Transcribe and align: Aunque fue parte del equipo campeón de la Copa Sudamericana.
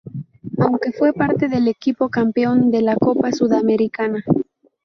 Aunque 0.57 0.91
fue 0.93 1.13
parte 1.13 1.47
del 1.47 1.67
equipo 1.67 2.09
campeón 2.09 2.71
de 2.71 2.81
la 2.81 2.95
Copa 2.95 3.31
Sudamericana. 3.31 4.23